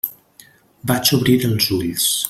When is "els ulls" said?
1.51-2.13